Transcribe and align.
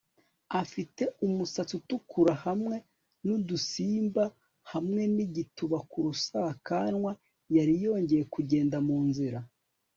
afite 0.61 1.03
umusatsi 1.25 1.73
utukura 1.79 2.33
hamwe 2.45 2.75
nudusimba 3.25 4.23
hamwe 4.71 5.01
nigituba 5.15 5.77
ku 5.89 5.97
rusakanwa, 6.05 7.11
yari 7.55 7.73
yongeye 7.85 8.23
kugenda 8.33 8.77
mu 8.87 8.97
nzira 9.09 9.39